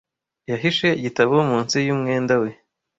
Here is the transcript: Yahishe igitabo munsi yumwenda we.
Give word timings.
Yahishe 0.49 0.87
igitabo 0.99 1.33
munsi 1.49 1.75
yumwenda 1.87 2.33
we. 2.41 2.49